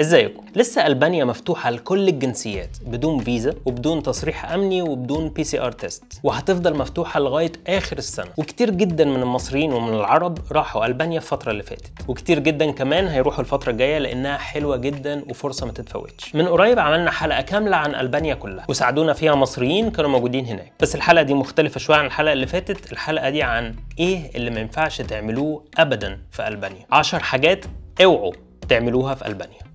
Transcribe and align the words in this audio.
إزيكم؟ 0.00 0.42
لسه 0.56 0.86
ألبانيا 0.86 1.24
مفتوحة 1.24 1.70
لكل 1.70 2.08
الجنسيات 2.08 2.76
بدون 2.86 3.18
فيزا 3.18 3.54
وبدون 3.66 4.02
تصريح 4.02 4.52
أمني 4.52 4.82
وبدون 4.82 5.28
PCR 5.28 5.72
test 5.72 6.04
وهتفضل 6.22 6.76
مفتوحة 6.76 7.20
لغاية 7.20 7.52
آخر 7.66 7.98
السنة. 7.98 8.26
وكتير 8.36 8.70
جدا 8.70 9.04
من 9.04 9.22
المصريين 9.22 9.72
ومن 9.72 9.94
العرب 9.94 10.38
راحوا 10.52 10.86
ألبانيا 10.86 11.16
الفترة 11.18 11.50
اللي 11.50 11.62
فاتت. 11.62 11.92
وكتير 12.08 12.38
جدا 12.38 12.70
كمان 12.70 13.08
هيروحوا 13.08 13.40
الفترة 13.40 13.70
الجاية 13.70 13.98
لأنها 13.98 14.36
حلوة 14.36 14.76
جدا 14.76 15.24
وفرصة 15.30 15.66
ما 15.66 15.72
تتفوتش. 15.72 16.34
من 16.34 16.48
قريب 16.48 16.78
عملنا 16.78 17.10
حلقة 17.10 17.40
كاملة 17.42 17.76
عن 17.76 17.94
ألبانيا 17.94 18.34
كلها. 18.34 18.66
وساعدونا 18.68 19.12
فيها 19.12 19.34
مصريين 19.34 19.90
كانوا 19.90 20.10
موجودين 20.10 20.46
هناك. 20.46 20.72
بس 20.80 20.94
الحلقة 20.94 21.22
دي 21.22 21.34
مختلفة 21.34 21.80
شوية 21.80 21.96
عن 21.96 22.06
الحلقة 22.06 22.32
اللي 22.32 22.46
فاتت. 22.46 22.92
الحلقة 22.92 23.30
دي 23.30 23.42
عن 23.42 23.74
إيه 23.98 24.30
اللي 24.36 24.50
ما 24.50 24.60
ينفعش 24.60 25.00
تعملوه 25.00 25.64
ابدا 25.78 26.18
في 26.30 26.48
ألبانيا. 26.48 26.86
10 26.92 27.18
حاجات 27.18 27.64
اوعوا 28.04 28.32
تعملوها 28.68 29.14
في 29.14 29.26
ألبانيا. 29.26 29.69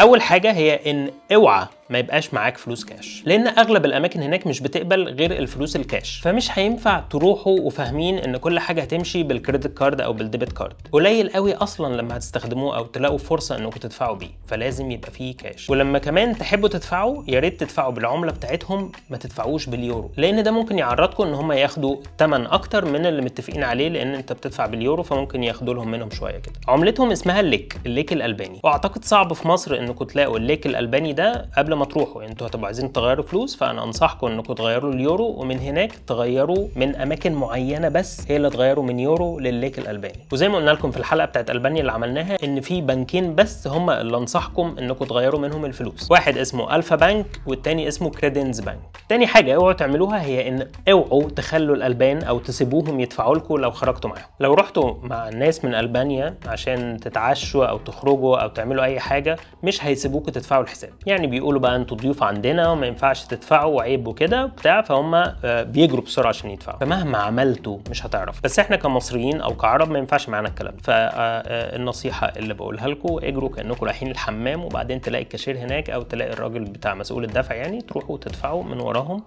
أول 0.00 0.22
حاجة 0.22 0.52
هي 0.52 0.90
إن 0.90 1.10
اوعى. 1.34 1.66
ما 1.90 1.98
يبقاش 1.98 2.34
معاك 2.34 2.58
فلوس 2.58 2.84
كاش 2.84 3.22
لأن 3.26 3.46
أغلب 3.48 3.84
الأماكن 3.84 4.22
هناك 4.22 4.46
مش 4.46 4.60
بتقبل 4.60 5.08
غير 5.08 5.32
الفلوس 5.38 5.76
الكاش 5.76 6.20
فمش 6.24 6.58
هينفع 6.58 7.00
تروحوا 7.00 7.60
وفاهمين 7.60 8.18
إن 8.18 8.36
كل 8.36 8.58
حاجة 8.58 8.82
هتمشي 8.82 9.22
بال 9.22 9.36
credit 9.36 9.78
card 9.78 10.00
أو 10.00 10.12
بال 10.12 10.23
debit 10.23 10.52
card 10.52 10.74
قليل 10.92 11.30
قوي 11.30 11.54
أصلا 11.54 11.96
لما 11.96 12.16
هتستخدموه 12.16 12.76
أو 12.76 12.84
تلاقوا 12.86 13.18
فرصة 13.18 13.56
إنكم 13.58 13.80
تدفعوا 13.80 14.16
بيه. 14.16 14.28
فلازم 14.46 14.90
يبقى 14.90 15.10
فيه 15.10 15.36
كاش 15.36 15.70
ولما 15.70 15.98
كمان 15.98 16.38
تحبوا 16.38 16.68
تدفعوا 16.68 17.22
يا 17.28 17.40
ريت 17.40 17.60
تدفعوا 17.60 17.92
بالعملة 17.92 18.32
بتاعتهم 18.32 18.92
ما 19.10 19.16
تدفعوش 19.16 19.66
باليورو. 19.66 20.10
لأن 20.16 20.42
ده 20.42 20.50
ممكن 20.50 20.78
يعرضكم 20.78 21.22
إن 21.24 21.34
هم 21.34 21.52
ياخدوا 21.52 21.96
ثمن 22.18 22.46
أكتر 22.46 22.84
من 22.84 23.06
اللي 23.06 23.22
متفقين 23.22 23.64
عليه 23.64 23.88
لأن 23.88 24.14
أنت 24.14 24.32
بتدفع 24.32 24.66
باليورو 24.66 25.02
فممكن 25.02 25.44
ياخدوا 25.44 25.74
لهم 25.74 25.90
منهم 25.90 26.10
شوية 26.10 26.38
كده. 26.38 26.54
عملتهم 26.68 27.10
اسمها 27.10 27.40
الليك 27.40 27.76
الليك 27.86 28.12
الألباني. 28.12 28.60
وأعتقد 28.64 29.04
صعب 29.04 29.32
في 29.32 29.48
مصر 29.48 29.78
إنكم 29.78 30.04
تلاقوا 30.04 30.36
الليك 30.36 30.66
الألباني 30.66 31.12
ده 31.12 31.48
قبل 31.58 31.73
ما 31.74 31.84
تروحوا. 31.84 32.20
يعني 32.22 32.32
أنتوا 32.32 32.46
هتبقوا 32.46 32.66
عايزين 32.66 32.92
تغيروا 32.92 33.24
فلوس 33.24 33.56
فأنا 33.56 33.84
أنصحكم 33.84 34.26
إنكم 34.26 34.54
تغيروا 34.54 34.92
اليورو 34.92 35.26
ومن 35.26 35.58
هناك 35.58 35.92
تغيروا 36.06 36.68
من 36.76 36.96
أماكن 36.96 37.32
معينة 37.32 37.88
بس 37.88 38.24
هي 38.28 38.36
اللي 38.36 38.50
تغيروا 38.50 38.84
من 38.84 38.98
يورو 39.00 39.38
للليك 39.38 39.78
الألباني. 39.78 40.18
وزي 40.32 40.48
ما 40.48 40.56
قلنا 40.56 40.70
لكم 40.70 40.90
في 40.90 40.96
الحلقة 40.96 41.24
بتاعت 41.26 41.50
ألبانيا 41.50 41.80
اللي 41.80 41.92
عملناها 41.92 42.36
إن 42.44 42.60
في 42.60 42.80
بنكين 42.80 43.34
بس 43.34 43.66
هم 43.66 43.90
اللي 43.90 44.16
أنصحكم 44.16 44.76
إنكم 44.78 45.04
تغيروا 45.04 45.40
منهم 45.40 45.64
الفلوس. 45.64 46.10
واحد 46.10 46.38
اسمه 46.38 46.76
ألفا 46.76 46.96
بنك 46.96 47.26
والتاني 47.46 47.88
اسمه 47.88 48.10
كريدنز 48.10 48.60
بنك 48.60 48.78
تاني 49.08 49.26
حاجة 49.26 49.54
اوعوا 49.54 49.72
تعملوها 49.72 50.22
هي 50.22 50.48
إن 50.48 50.68
اوعوا 50.90 51.22
تخلوا 51.22 51.76
الألبان 51.76 52.22
أو 52.22 52.38
تسيبوهم 52.38 53.00
يدفعوا 53.00 53.34
لكم 53.34 53.56
لو 53.56 53.70
خرجتوا 53.70 54.10
معاهم. 54.10 54.26
لو 54.40 54.54
رحتوا 54.54 54.94
مع 55.02 55.28
الناس 55.28 55.64
من 55.64 55.74
ألبانيا 55.74 56.38
عشان 56.46 57.00
تتعشوا 57.00 57.66
أو 57.66 57.78
تخرجوا 57.78 58.36
أو 58.36 58.48
تعملوا 58.48 58.84
أي 58.84 59.00
حاجة 59.00 59.36
مش 59.62 59.84
هيسيبوكوا 59.84 60.32
تدفعوا 60.32 60.62
الحساب. 60.62 60.90
يعني 61.06 61.26
بيقولوا 61.26 61.60
بقى 61.64 61.76
أنتوا 61.76 61.96
ضيوف 61.96 62.22
عندنا 62.22 62.70
وما 62.70 62.86
ينفعش 62.86 63.24
تدفعوا 63.24 63.76
وعيب 63.76 64.06
وكده 64.06 64.46
بتاع 64.46 64.82
فهم 64.82 65.32
بيجروا 65.44 66.02
بسرعة 66.02 66.28
عشان 66.28 66.50
يدفعوا. 66.50 66.78
فمهما 66.78 67.18
عملتوا 67.18 67.78
مش 67.90 68.06
هتعرفوا. 68.06 68.40
بس 68.44 68.58
إحنا 68.58 68.76
كمصريين 68.76 69.40
أو 69.40 69.54
كعرب 69.56 69.90
ما 69.90 69.98
ينفعش 69.98 70.28
معانا 70.28 70.48
الكلام 70.48 70.76
فالنصيحه 70.76 72.26
اللي 72.36 72.54
بقولها 72.54 72.88
لكم 72.88 73.18
اجروا 73.22 73.48
كأنكم 73.48 73.86
رايحين 73.86 74.10
الحمام 74.10 74.64
وبعدين 74.64 75.00
تلاقي 75.00 75.22
الكاشير 75.24 75.58
هناك 75.58 75.90
أو 75.90 76.02
تلاقي 76.02 76.32
الراجل 76.32 76.64
بتاع 76.64 76.94
مسؤول 76.94 77.24
الدفع 77.24 77.54
يعني 77.54 77.80
تروحوا 77.80 78.18
تدفعوا 78.18 78.62
من 78.62 78.80
وراهم 78.80 79.22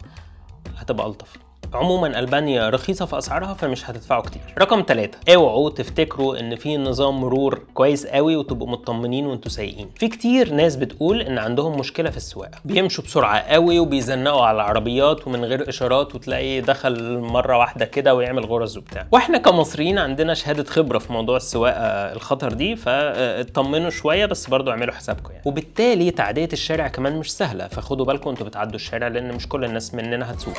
هتبقى 0.77 1.07
ألطف. 1.07 1.33
عموما 1.73 2.19
ألبانيا 2.19 2.69
رخيصة 2.69 3.05
في 3.05 3.17
اسعارها 3.17 3.53
فمش 3.53 3.89
هتدفعوا 3.89 4.21
كتير. 4.21 4.41
رقم 4.59 4.83
ثلاثة 4.87 5.17
اوعوا 5.35 5.69
تفتكروا 5.69 6.39
إن 6.39 6.55
في 6.55 6.77
نظام 6.77 7.21
مرور 7.21 7.61
كويس 7.73 8.05
قوي 8.05 8.35
وتبقوا 8.35 8.67
مطمنين 8.69 9.25
وانتوا 9.25 9.51
سايقين. 9.51 9.89
في 9.95 10.07
كتير 10.07 10.53
ناس 10.53 10.75
بتقول 10.75 11.21
إن 11.21 11.37
عندهم 11.37 11.79
مشكلة 11.79 12.09
في 12.09 12.17
السواقة. 12.17 12.59
بيمشوا 12.65 13.03
بسرعة 13.03 13.39
قوي 13.39 13.79
وبيزنقوا 13.79 14.41
على 14.41 14.55
العربيات 14.55 15.27
ومن 15.27 15.45
غير 15.45 15.69
إشارات 15.69 16.15
وتلاقي 16.15 16.61
دخل 16.61 17.19
مرة 17.19 17.57
واحدة 17.57 17.85
كده 17.85 18.15
ويعمل 18.15 18.45
غرز 18.45 18.77
وبتاع. 18.77 19.07
وإحنا 19.11 19.37
كمصريين 19.37 19.97
عندنا 19.99 20.33
شهادة 20.33 20.63
خبرة 20.63 20.99
في 20.99 21.13
موضوع 21.13 21.37
السواقة 21.37 22.13
الخطر 22.13 22.53
دي 22.53 22.75
فاطمنوا 22.75 23.89
شوية 23.89 24.25
بس 24.25 24.47
برضو 24.47 24.71
اعملوا 24.71 24.93
حسابكم 24.93 25.31
يعني. 25.31 25.43
وبالتالي 25.45 26.11
تعدية 26.11 26.49
الشارع 26.53 26.87
كمان 26.87 27.17
مش 27.19 27.31
سهلة 27.31 27.67
فخدوا 27.67 28.05
بالكم 28.05 28.29
أنتوا 28.29 28.45
بتعدوا 28.45 28.75
الشارع 28.75 29.07
لأن 29.07 29.35
مش 29.35 29.47
كل 29.47 29.65
الناس 29.65 29.93
متمكنة 29.93 30.31
هتسوق. 30.31 30.57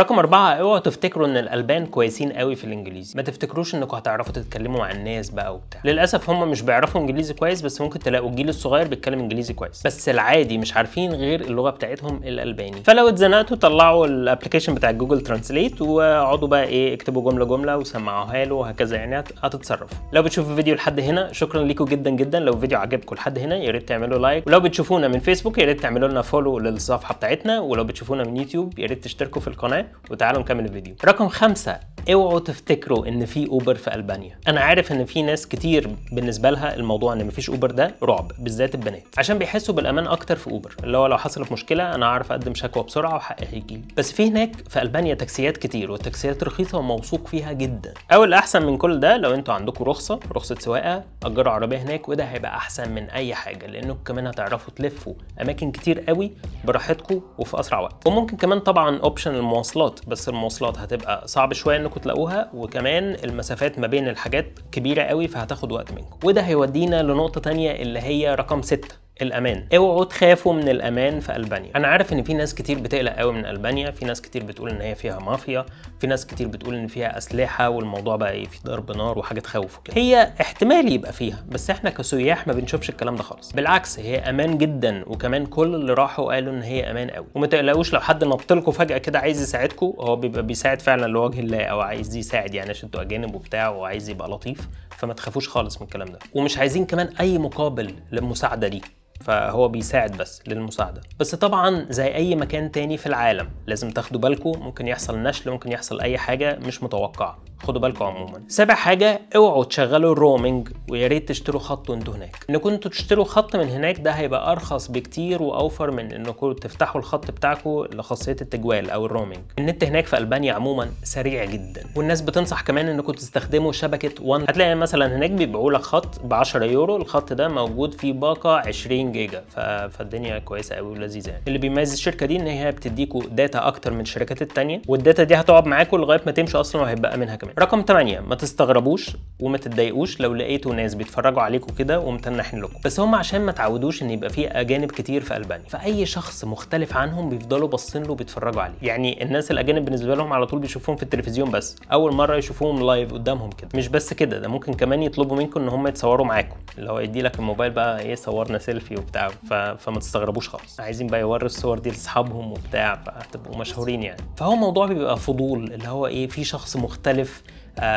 رقم 0.00 0.18
أربعة 0.18 0.52
اوعوا 0.52 0.78
تفتكروا 0.78 1.26
إن 1.26 1.36
الألبان 1.36 1.86
كويسين 1.86 2.32
قوي 2.32 2.56
في 2.56 2.64
الإنجليزي، 2.64 3.12
ما 3.16 3.22
تفتكروش 3.22 3.74
إنكم 3.74 3.96
هتعرفوا 3.96 4.32
تتكلموا 4.32 4.78
مع 4.78 4.90
الناس 4.90 5.30
بقى 5.30 5.54
وبتاع، 5.54 5.80
للأسف 5.84 6.30
هم 6.30 6.50
مش 6.50 6.62
بيعرفوا 6.62 7.00
إنجليزي 7.00 7.34
كويس 7.34 7.62
بس 7.62 7.80
ممكن 7.80 7.98
تلاقوا 7.98 8.30
الجيل 8.30 8.48
الصغير 8.48 8.88
بيتكلم 8.88 9.18
إنجليزي 9.18 9.54
كويس، 9.54 9.82
بس 9.86 10.08
العادي 10.08 10.58
مش 10.58 10.76
عارفين 10.76 11.12
غير 11.12 11.40
اللغة 11.40 11.70
بتاعتهم 11.70 12.16
الألباني، 12.24 12.82
فلو 12.82 13.08
اتزنقتوا 13.08 13.56
طلعوا 13.56 14.06
ال 14.06 14.12
application 14.12 14.74
بتاع 14.74 14.90
Google 14.90 15.20
Translate 15.20 15.82
واقعدوا 15.82 16.48
بقى 16.48 16.64
إيه 16.64 16.94
اكتبوا 16.94 17.30
جملة 17.30 17.44
جملة 17.44 17.76
وسمعوها 17.76 18.44
له 18.44 18.54
وهكذا 18.54 18.96
يعني 18.96 19.24
هتتصرفوا. 19.42 19.98
لو 20.12 20.22
بتشوفوا 20.22 20.50
الفيديو 20.50 20.74
لحد 20.74 21.00
هنا 21.00 21.32
شكرا 21.32 21.62
ليكم 21.62 21.84
جدا 21.84 22.10
جدا. 22.10 22.40
لو 22.40 22.52
الفيديو 22.52 22.78
عجبكم 22.78 23.16
لحد 23.16 23.38
هنا 23.38 23.56
يا 23.56 23.70
ريت 23.70 23.88
تعملوا 23.88 24.18
like، 24.18 24.46
ولو 24.46 24.60
بتشوفونا 24.60 25.08
من 25.08 25.18
فيسبوك 25.18 25.58
يا 25.58 25.64
ريت 25.64 25.80
تعملوا 25.80 26.08
لنا 26.08 26.22
follow 26.22 26.58
للصفحة 26.58 27.14
بتاعتنا، 27.14 27.60
ولو 27.60 27.84
بتشوفونا 27.84 28.24
من 28.24 28.36
يوتيوب 28.36 28.78
يا 28.78 28.86
ريت 28.86 29.04
تشتركوا 29.04 29.40
في 29.40 29.48
القناة. 29.48 29.86
وتعالوا 30.10 30.42
نكمل 30.42 30.64
الفيديو. 30.64 30.94
رقم 31.04 31.28
خمسة. 31.28 31.80
اوعوا 32.08 32.40
تفتكروا 32.40 33.06
إن 33.08 33.24
في 33.26 33.48
Uber 33.48 33.74
في 33.74 33.94
ألبانيا. 33.94 34.38
أنا 34.48 34.60
عارف 34.60 34.92
إن 34.92 35.04
في 35.04 35.22
ناس 35.22 35.48
كتير 35.48 35.90
بالنسبة 36.12 36.50
لها 36.50 36.74
الموضوع 36.74 37.12
إن 37.12 37.26
مفيش 37.26 37.50
Uber 37.50 37.70
ده 37.70 37.94
رعب 38.02 38.32
بالذات 38.38 38.74
البنات. 38.74 39.02
عشان 39.18 39.38
بيحسوا 39.38 39.74
بالأمان 39.74 40.06
أكتر 40.06 40.36
في 40.36 40.50
Uber 40.50 40.74
اللي 40.84 40.98
هو 40.98 41.06
لو 41.06 41.18
حصلت 41.18 41.52
مشكلة 41.52 41.94
أنا 41.94 42.06
اعرف 42.06 42.32
أقدم 42.32 42.54
شكوى 42.54 42.82
بسرعة 42.82 43.14
وحقي 43.16 43.46
هيجي 43.52 43.80
بس 43.96 44.12
في 44.12 44.28
هناك 44.28 44.68
في 44.68 44.82
ألبانيا 44.82 45.14
تاكسيات 45.14 45.56
كتير 45.56 45.90
والتاكسيات 45.90 46.44
رخيصة 46.44 46.78
وموثوق 46.78 47.26
فيها 47.26 47.52
جدا. 47.52 47.94
أو 48.12 48.24
الاحسن 48.24 48.62
من 48.66 48.76
كل 48.76 49.00
ده 49.00 49.16
لو 49.16 49.34
أنتوا 49.34 49.54
عندكم 49.54 49.84
رخصة 49.84 50.20
رخصة 50.32 50.54
سواقة 50.58 51.04
أجروا 51.24 51.52
عربية 51.52 51.78
هناك 51.78 52.08
وده 52.08 52.24
هيبقى 52.24 52.56
أحسن 52.56 52.92
من 52.92 53.10
أي 53.10 53.34
حاجة 53.34 53.66
لأنكم 53.66 53.98
كمان 54.04 54.26
هتعرفوا 54.26 54.72
تلفوا 54.76 55.14
أماكن 55.40 55.72
كتير 55.72 56.00
قوي 56.00 56.30
براحتكم 56.64 57.20
وفي 57.38 57.60
أسرع 57.60 57.80
وقت. 57.80 58.06
وممكن 58.06 58.36
كمان 58.36 58.58
طبعا 58.60 58.98
اوبشن 58.98 59.34
المواصلات 59.34 60.00
بس 60.06 60.28
المواصلات 60.28 60.78
هتبقى 60.78 61.28
صعب 61.28 61.52
شوية 61.52 61.76
إنكم 61.76 61.99
تلاقوها 62.00 62.50
وكمان 62.54 63.16
المسافات 63.24 63.78
ما 63.78 63.86
بين 63.86 64.08
الحاجات 64.08 64.46
كبيرة 64.72 65.02
قوي 65.02 65.28
فهتاخد 65.28 65.72
وقت 65.72 65.92
منكم. 65.92 66.16
وده 66.24 66.40
هيودينا 66.40 67.02
لنقطة 67.02 67.40
تانية 67.40 67.70
اللي 67.82 67.98
هي 67.98 68.34
رقم 68.34 68.62
6 68.62 68.88
الأمان. 69.22 69.66
اوعوا 69.76 70.04
تخافوا 70.04 70.52
من 70.52 70.68
الأمان 70.68 71.20
في 71.20 71.36
ألبانيا. 71.36 71.70
أنا 71.76 71.88
عارف 71.88 72.12
إن 72.12 72.22
في 72.22 72.34
ناس 72.34 72.54
كتير 72.54 72.78
بتقلق 72.78 73.12
قوي 73.12 73.32
من 73.32 73.46
ألبانيا 73.46 73.90
في 73.90 74.04
ناس 74.04 74.22
كتير 74.22 74.44
بتقول 74.44 74.70
إن 74.70 74.80
هي 74.80 74.94
فيها 74.94 75.18
مافيا 75.18 75.66
في 76.00 76.06
ناس 76.06 76.26
كتير 76.26 76.48
بتقول 76.48 76.74
إن 76.74 76.86
فيها 76.86 77.18
أسلحة 77.18 77.68
والموضوع 77.68 78.16
بقى 78.16 78.30
إيه 78.32 78.44
في 78.46 78.58
ضرب 78.64 78.96
نار 78.96 79.18
وحاجه 79.18 79.40
تخوف 79.40 79.78
وكده. 79.78 79.96
هي 79.96 80.32
احتمال 80.40 80.92
يبقى 80.92 81.12
فيها 81.12 81.44
بس 81.48 81.70
إحنا 81.70 81.90
كسياح 81.90 82.46
ما 82.46 82.52
بنشوفش 82.52 82.90
الكلام 82.90 83.16
ده 83.16 83.22
خالص. 83.22 83.52
بالعكس 83.52 83.98
هي 83.98 84.18
أمان 84.18 84.58
جدا 84.58 85.04
وكمان 85.06 85.46
كل 85.46 85.74
اللي 85.74 85.94
راحوا 85.94 86.34
قالوا 86.34 86.52
إن 86.52 86.62
هي 86.62 86.90
أمان 86.90 87.10
قوي. 87.10 87.26
وما 87.34 87.46
تقلقوش 87.46 87.92
لو 87.92 88.00
حد 88.00 88.24
نط 88.24 88.52
لكم 88.52 88.72
فجأة 88.72 88.98
كده 88.98 89.18
عايز 89.18 89.42
يساعدكم 89.42 89.92
هو 89.98 90.16
بيبقى 90.16 90.42
بيساعد 90.42 90.80
فعلا 90.80 91.06
لوجه 91.06 91.40
الله 91.40 91.62
أو 91.64 91.80
عايز 91.80 92.16
يساعد 92.16 92.54
يعني 92.54 92.70
عشان 92.70 92.84
أنتوا 92.84 93.00
اجانب 93.02 93.34
وبتاع 93.34 93.68
وعايز 93.68 94.08
يبقى 94.08 94.28
لطيف 94.28 94.68
فما 94.98 95.14
تخافوش 95.14 95.48
خالص 95.48 95.76
من 95.80 95.82
الكلام 95.86 96.08
ده. 96.08 96.18
ومش 96.34 96.58
عايزين 96.58 96.86
كمان 96.86 97.08
أي 97.20 97.38
مقابل 97.38 97.94
للمساعدة 98.12 98.68
دي. 98.68 98.82
فهو 99.20 99.68
بيساعد 99.68 100.16
بس 100.16 100.42
للمساعدة. 100.48 101.00
بس 101.20 101.34
طبعا 101.34 101.86
زي 101.90 102.14
أي 102.14 102.36
مكان 102.36 102.72
تاني 102.72 102.96
في 102.96 103.06
العالم 103.06 103.48
لازم 103.66 103.90
تاخدوا 103.90 104.20
بالكم 104.20 104.52
ممكن 104.60 104.88
يحصل 104.88 105.18
نشل 105.18 105.50
ممكن 105.50 105.72
يحصل 105.72 106.00
أي 106.00 106.18
حاجة 106.18 106.58
مش 106.58 106.82
متوقعة. 106.82 107.38
خدوا 107.62 107.80
بالكم 107.80 108.04
عموما. 108.04 108.42
سابع 108.48 108.74
حاجة 108.74 109.20
اوعوا 109.36 109.64
تشغلوا 109.64 110.12
ال 110.12 110.19
roaming 110.19 110.68
ويا 110.90 111.06
ريت 111.06 111.28
تشتروا 111.28 111.60
خط 111.60 111.90
وانتوا 111.90 112.14
هناك. 112.14 112.36
انكم 112.50 112.68
أنتوا 112.68 112.90
تشتروا 112.90 113.24
خط 113.24 113.56
من 113.56 113.68
هناك 113.68 114.00
ده 114.00 114.10
هيبقى 114.10 114.52
أرخص 114.52 114.88
بكتير 114.90 115.42
وأوفر 115.42 115.90
من 115.90 116.12
انكم 116.12 116.52
تفتحوا 116.52 117.00
الخط 117.00 117.30
بتاعكم 117.30 117.84
لخاصية 117.92 118.36
التجوال 118.40 118.90
أو 118.90 119.06
ال 119.06 119.10
roaming 119.10 119.38
النت 119.58 119.84
هناك 119.84 120.06
في 120.06 120.18
ألبانيا 120.18 120.52
عموما 120.54 120.88
سريع 121.02 121.44
جدا. 121.44 121.82
والناس 121.96 122.20
بتنصح 122.20 122.60
كمان 122.60 122.88
انكم 122.88 123.12
تستخدموا 123.12 123.72
شبكة 123.72 124.24
One 124.24 124.42
هتلاقي 124.42 124.74
مثلا 124.74 125.16
هناك 125.16 125.30
بيبيعوا 125.30 125.72
لك 125.72 125.80
خط 125.82 126.20
ب 126.24 126.34
10 126.34 126.64
يورو 126.64 126.96
الخط 126.96 127.32
ده 127.32 127.48
موجود 127.48 127.94
فيه 127.94 128.12
باقة 128.12 128.56
20 128.56 129.12
جيجا. 129.12 129.44
ف... 129.48 129.60
فالدنيا 129.60 130.38
كويسة 130.38 130.74
قوي 130.76 130.90
ولذيذة 130.90 131.30
يعني. 131.30 131.42
اللي 131.46 131.58
بيميز 131.58 131.92
الشركة 131.92 132.26
دي 132.26 132.36
إن 132.36 132.46
هي 132.46 132.70
بتديكوا 132.72 133.22
data 133.30 133.66
أكتر 133.66 133.92
من 133.92 134.00
الشركات 134.00 134.42
التانية 134.42 134.82
وال 134.88 134.99
data 134.99 135.22
دي 135.22 135.34
هتقعد 135.34 135.66
معاكم 135.66 135.96
لغاية 135.96 136.20
ما 136.26 136.32
تمشي 136.32 136.56
أصلا 136.56 136.82
وهيبقى 136.82 137.18
منها 137.18 137.36
كمان. 137.36 137.49
رقم 137.58 137.84
8 137.88 138.20
ما 138.20 138.34
تستغربوش 138.34 139.16
وما 139.40 139.58
تتضايقوش 139.58 140.20
لو 140.20 140.34
لقيتوا 140.34 140.74
ناس 140.74 140.94
بيتفرجوا 140.94 141.42
عليكم 141.42 141.74
كده 141.74 142.00
ومتنحين 142.00 142.60
لكم. 142.60 142.74
بس 142.84 143.00
هم 143.00 143.14
عشان 143.14 143.40
ما 143.40 143.52
تعودوش 143.52 144.02
إن 144.02 144.10
يبقى 144.10 144.30
في 144.30 144.48
أجانب 144.48 144.90
كتير 144.90 145.20
في 145.22 145.36
ألبانيا. 145.36 145.68
فأي 145.68 146.06
شخص 146.06 146.44
مختلف 146.44 146.96
عنهم 146.96 147.28
بيفضلوا 147.28 147.68
باصين 147.68 148.02
له 148.02 148.12
وبيتفرجوا 148.12 148.62
عليه. 148.62 148.74
يعني 148.82 149.22
الناس 149.22 149.50
الأجانب 149.50 149.84
بالنسبة 149.84 150.14
لهم 150.14 150.32
على 150.32 150.46
طول 150.46 150.58
بيشوفوهم 150.58 150.96
في 150.96 151.02
التلفزيون 151.02 151.50
بس. 151.50 151.76
أول 151.92 152.12
مرة 152.12 152.36
يشوفوهم 152.36 152.86
live 152.86 153.12
قدامهم 153.12 153.50
كده. 153.50 153.68
مش 153.74 153.88
بس 153.88 154.12
كده 154.14 154.38
ده 154.38 154.48
ممكن 154.48 154.74
كمان 154.74 155.02
يطلبوا 155.02 155.36
منكم 155.36 155.60
إن 155.60 155.68
هم 155.68 155.86
يتصوروا 155.86 156.26
معاكم. 156.26 156.56
اللي 156.78 156.90
هو 156.92 156.98
يدي 157.00 157.22
لك 157.22 157.38
الموبايل 157.38 157.70
بقى 157.72 158.00
إيه 158.00 158.14
صورنا 158.14 158.58
سيلفي 158.58 158.94
وبتاع. 158.94 159.28
ف... 159.28 159.52
فما 159.54 159.98
تستغربوش 159.98 160.48
خالص. 160.48 160.80
عايزين 160.80 161.06
بقى 161.06 161.20
يوروا 161.20 161.46
الصور 161.46 161.78
دي 161.78 161.90
لأصحابهم 161.90 162.50
وبتاع 162.52 162.94
فتبقوا 162.94 163.56
مشهورين 163.56 164.02
يعني. 164.02 164.20
فهو 164.36 164.52
الموضوع 164.52 164.86
بيبقى 164.86 165.16
فضول 165.16 165.64
اللي 165.72 165.88
هو 165.88 166.06
إيه 166.06 166.26
في 166.28 166.44
شخص 166.44 166.76
مختلف 166.76 167.39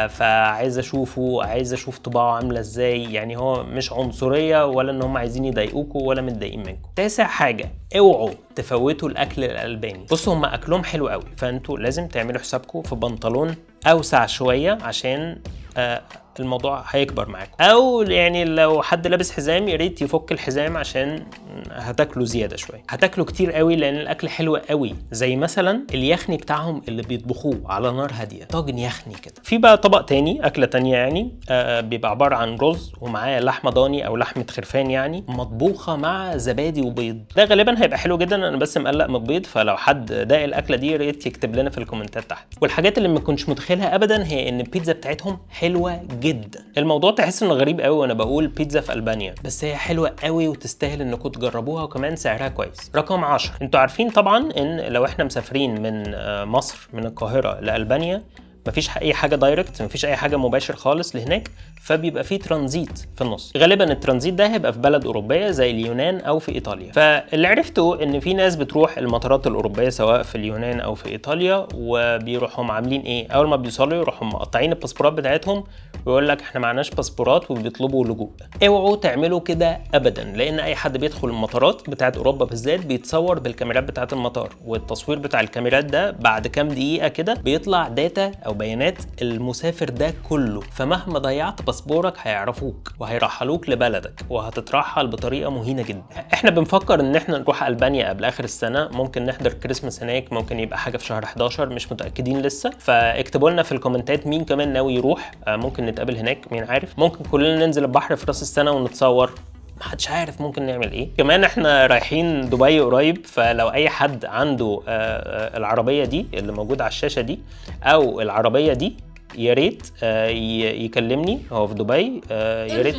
فعايز 0.08 0.78
أشوفه 0.78 1.44
عايز 1.44 1.74
أشوف 1.74 1.98
طباعه 2.00 2.36
عاملة 2.36 2.60
إزاي. 2.60 3.14
يعني 3.14 3.38
هو 3.38 3.64
مش 3.64 3.94
عنصرية 3.94 4.66
ولا 4.66 4.92
إن 4.92 5.02
هم 5.02 5.18
عايزين 5.18 5.46
يضايقوكوا 5.46 6.08
ولا 6.08 6.22
متضايقين 6.22 6.60
منكم 6.60 6.90
تاسع 6.96 7.24
حاجة 7.24 7.72
اوعوا 7.98 8.30
تفوتوا 8.56 9.10
الأكل 9.10 9.44
الألباني. 9.44 10.06
بصوا 10.12 10.34
هم 10.34 10.46
أكلهم 10.46 10.84
حلو 10.84 11.08
قوي. 11.08 11.24
فأنتوا 11.38 11.78
لازم 11.78 12.08
تعملوا 12.08 12.40
حسابكم 12.40 12.82
في 12.82 12.96
بنطلون 12.96 13.56
أوسع 13.88 14.26
شوية 14.26 14.78
عشان 14.82 15.38
آه 15.78 16.02
الموضوع 16.40 16.84
هيكبر 16.90 17.30
معاكم. 17.30 17.64
أو 17.64 18.02
يعني 18.02 18.46
لو 18.46 18.82
حد 18.82 19.08
لابس 19.08 19.32
حزام 19.32 19.68
يا 19.68 19.76
ريت 19.76 20.02
يفك 20.02 20.32
الحزام 20.32 20.78
عشان 20.78 21.24
هتاكلوا 21.72 22.26
زيادة 22.26 22.58
شوية. 22.58 22.84
هتاكلوا 22.90 23.26
كتير 23.26 23.52
قوي 23.52 23.76
لأن 23.76 23.96
الأكل 23.96 24.30
حلو 24.30 24.56
قوي. 24.56 24.96
زي 25.12 25.36
مثلا 25.36 25.88
اليخني 25.94 26.38
بتاعهم 26.38 26.82
اللي 26.88 27.02
بيطبخوه 27.02 27.62
على 27.66 27.92
نار 27.92 28.12
هادية. 28.14 28.44
طاجن 28.46 28.80
يخني 28.80 29.14
كده. 29.14 29.34
في 29.44 29.58
بقى 29.58 29.78
طبق 29.78 30.02
تاني 30.02 30.46
أكلة 30.46 30.66
تانية 30.66 30.96
يعني 30.98 31.40
آه 31.50 31.82
بيبقى 31.82 32.12
عبارة 32.12 32.36
عن 32.36 32.56
رز 32.56 32.94
ومعاه 33.02 33.40
لحمة 33.40 33.72
ضاني 33.72 34.08
أو 34.08 34.16
لحمة 34.18 34.46
خرفان 34.52 34.92
يعني 34.92 35.24
مطبوخة 35.28 35.96
مع 35.96 36.38
زبادي 36.38 36.82
وبيض. 36.82 37.24
ده 37.36 37.46
غالبا 37.46 37.84
هيبقى 37.84 37.98
حلو 37.98 38.18
جدا 38.18 38.43
أنا 38.48 38.58
بس 38.58 38.78
مقلق 38.78 39.08
من 39.08 39.16
البيض 39.16 39.46
فلو 39.46 39.78
حد 39.78 40.06
داق 40.14 40.44
الأكلة 40.44 40.78
دي 40.78 40.92
يا 40.92 40.98
ريت 40.98 41.26
يكتب 41.26 41.56
لنا 41.56 41.70
في 41.70 41.78
الكومنتات 41.78 42.30
تحت. 42.30 42.48
والحاجات 42.62 42.98
اللي 42.98 43.10
ما 43.10 43.20
كنتش 43.20 43.50
متخيلها 43.50 43.96
ابدا 43.96 44.26
هي 44.26 44.50
إن 44.50 44.60
البيتزا 44.60 44.94
بتاعتهم 44.94 45.38
حلوة 45.50 46.02
جدا. 46.20 46.64
الموضوع 46.78 47.12
تحس 47.12 47.44
إنه 47.44 47.54
غريب 47.54 47.82
قوي 47.82 47.98
وأنا 47.98 48.14
بقول 48.14 48.48
بيتزا 48.48 48.82
في 48.82 48.94
ألبانيا 48.94 49.36
بس 49.46 49.64
هي 49.64 49.76
حلوة 49.76 50.14
قوي 50.24 50.48
وتستاهل 50.48 51.02
إنكم 51.02 51.30
تجربوها 51.30 51.84
وكمان 51.84 52.16
سعرها 52.16 52.48
كويس. 52.48 52.92
رقم 52.96 53.24
10 53.26 53.54
أنتوا 53.62 53.80
عارفين 53.80 54.10
طبعا 54.10 54.50
إن 54.58 54.80
لو 54.80 55.06
إحنا 55.06 55.24
مسافرين 55.24 55.82
من 55.82 56.14
آه، 56.14 56.46
مصر 56.46 56.88
من 56.94 57.06
القاهرة 57.06 57.60
لألبانيا 57.60 58.24
مفيش 58.68 58.98
أي 58.98 59.14
حاجة 59.14 59.36
direct 59.36 59.82
مفيش 59.82 60.06
أي 60.06 60.16
حاجة 60.16 60.38
مباشر 60.38 60.76
خالص 60.76 61.16
لهناك 61.16 61.50
فبيبقى 61.82 62.24
فيه 62.24 62.40
ترانزيت 62.40 63.00
في 63.16 63.22
النص. 63.22 63.54
غالبا 63.58 63.92
الترانزيت 63.92 64.34
ده 64.34 64.48
هيبقى 64.54 64.74
في 64.74 64.80
بلد 64.80 65.06
أوروبية 65.06 65.50
زي 65.52 65.72
اليونان 65.72 66.20
أو 66.20 66.40
في 66.40 66.52
إيطاليا. 66.56 66.92
فاللي 66.92 67.48
عرفته 67.48 68.04
إن 68.04 68.20
في 68.20 68.34
ناس 68.34 68.56
بتروح 68.56 68.98
المطارات 68.98 69.48
الأوروبية 69.48 69.90
سواء 69.90 70.24
في 70.24 70.36
اليونان 70.36 70.80
أو 70.80 70.96
في 70.96 71.10
إيطاليا 71.10 71.68
وبيروحوا 71.76 72.66
عاملين 72.66 73.02
إيه؟ 73.02 73.28
أول 73.32 73.48
ما 73.48 73.56
بيوصلوا 73.56 73.98
يروحوا 73.98 74.28
مقطعين 74.28 74.72
الباسبورات 74.72 75.14
بتاعتهم 75.14 75.64
ويقول 76.06 76.28
لك 76.28 76.42
إحنا 76.42 76.60
معناش 76.60 76.90
باسبورات 76.90 77.52
وبيطلبوا 77.52 78.06
لجوء. 78.06 78.30
اوعوا 78.68 78.96
تعملوا 78.96 79.40
كده 79.40 79.80
ابدا 79.94 80.24
لأن 80.24 80.60
أي 80.60 80.76
حد 80.76 80.98
بيدخل 80.98 81.28
المطارات 81.28 81.90
بتاعت 81.90 82.18
أوروبا 82.18 82.46
بالذات 82.46 82.86
بيتصور 82.86 83.40
بالكاميرات 83.40 83.84
بتاعت 83.84 84.14
المطار 84.14 84.50
والتصوير 84.66 85.20
بتاع 85.20 85.40
الكاميرات 85.40 85.86
ده 85.86 86.12
بعد 86.12 86.48
كام 86.48 86.68
دقيقة 86.68 87.08
كده 87.08 87.34
بيطلع 87.34 87.88
data 87.88 88.32
أو 88.46 88.53
بيانات 88.54 88.98
المسافر 89.22 89.90
ده 89.90 90.14
كله 90.30 90.62
فمهما 90.62 91.20
ضيعت 91.20 91.62
باسبورك 91.62 92.14
هيعرفوك 92.22 92.92
وهيرحلوك 93.00 93.70
لبلدك 93.70 94.26
وهتترحل 94.30 95.08
بطريقة 95.08 95.52
مهينة 95.52 95.82
جدا. 95.84 96.04
إحنا 96.34 96.50
بنفكر 96.52 97.00
إن 97.00 97.16
إحنا 97.16 97.38
نروح 97.38 97.64
ألبانيا 97.64 98.10
قبل 98.10 98.26
آخر 98.26 98.44
السنة 98.44 98.88
ممكن 98.92 99.26
نحضر 99.26 99.54
كريسماس 99.54 100.04
هناك 100.04 100.34
ممكن 100.34 100.60
يبقى 100.60 100.78
حاجة 100.80 100.98
في 100.98 101.06
شهر 101.06 101.24
11 101.24 101.70
مش 101.70 101.92
متأكدين 101.92 102.42
لسه. 102.42 102.72
فاكتبوا 102.80 103.50
لنا 103.50 103.64
في 103.64 103.72
الكومنتات 103.72 104.28
مين 104.28 104.46
كمان 104.46 104.74
ناوي 104.74 104.94
يروح. 104.94 105.32
آه، 105.48 105.56
ممكن 105.56 105.86
نتقابل 105.86 106.18
هناك 106.18 106.52
مين 106.52 106.64
عارف. 106.64 107.00
ممكن 107.00 107.24
كلنا 107.24 107.66
ننزل 107.66 107.84
البحر 107.84 108.16
في 108.16 108.26
راس 108.26 108.42
السنة 108.42 108.72
ونتصور. 108.72 109.32
محدش 109.80 110.10
عارف 110.10 110.42
ممكن 110.42 110.66
نعمل 110.66 110.92
إيه. 110.92 111.10
كمان 111.18 111.44
إحنا 111.44 111.88
رايحين 111.88 112.50
دبي 112.50 112.80
قريب 112.80 113.26
فلو 113.26 113.70
أي 113.70 113.90
حد 113.90 114.26
عنده 114.26 114.82
آه، 114.88 114.92
آه، 114.92 115.58
العربية 115.58 116.06
دي 116.06 116.26
اللي 116.34 116.52
موجودة 116.52 116.84
على 116.84 116.92
الشاشة 116.92 117.22
دي 117.22 117.40
أو 117.84 118.22
العربية 118.22 118.74
دي 118.74 118.96
يا 119.38 119.54
ريت 119.54 119.88
آه، 120.04 120.28
يكلمني. 120.28 121.40
هو 121.52 121.68
في 121.68 121.74
دبي 121.74 122.22
يا 122.32 122.82
ريت 122.82 122.96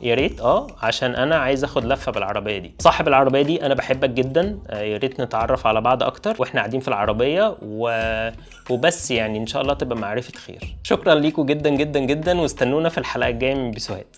يا 0.00 0.14
ريت 0.14 0.40
آه 0.40 0.66
عشان 0.82 1.14
أنا 1.14 1.36
عايز 1.36 1.64
آخد 1.64 1.84
لفة 1.84 2.12
بالعربيه 2.12 2.58
دي. 2.58 2.72
صاحب 2.78 3.08
العربية 3.08 3.42
دي 3.42 3.66
أنا 3.66 3.74
بحبك 3.74 4.10
جدا 4.10 4.58
يا 4.72 4.96
ريت 4.96 5.20
نتعرف 5.20 5.66
على 5.66 5.80
بعض 5.80 6.02
أكتر. 6.02 6.36
وإحنا 6.38 6.60
قاعدين 6.60 6.80
في 6.80 6.88
العربية 6.88 7.56
و... 7.62 7.90
وبس 8.70 9.10
يعني 9.10 9.38
إن 9.38 9.46
شاء 9.46 9.62
الله 9.62 9.74
تبقى 9.74 9.96
معرفة 9.98 10.32
خير. 10.38 10.76
شكرا 10.82 11.14
ليكم 11.14 11.46
جدا 11.46 11.70
جدا 11.70 12.00
جدا 12.00 12.40
واستنونا 12.40 12.88
في 12.88 12.98
الحلقة 12.98 13.28
الجاية 13.28 13.54
من 13.54 13.70
بيسوهات 13.70 14.16